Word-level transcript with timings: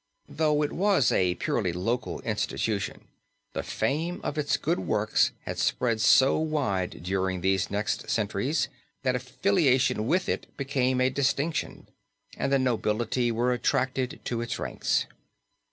Though 0.27 0.63
it 0.63 0.71
was 0.71 1.11
a 1.11 1.35
purely 1.35 1.71
local 1.71 2.21
institution, 2.21 3.05
the 3.53 3.61
fame 3.61 4.19
of 4.23 4.35
its 4.35 4.57
good 4.57 4.79
works 4.79 5.31
had 5.41 5.59
spread 5.59 6.01
so 6.01 6.39
wide 6.39 7.01
during 7.03 7.41
these 7.41 7.69
next 7.69 8.09
centuries 8.09 8.67
that 9.03 9.15
affiliation 9.15 10.07
with 10.07 10.27
it 10.27 10.47
became 10.57 10.99
a 10.99 11.11
distinction, 11.11 11.87
and 12.35 12.51
the 12.51 12.57
nobility 12.57 13.31
were 13.31 13.53
attracted 13.53 14.19
to 14.23 14.41
its 14.41 14.57
ranks. 14.57 15.05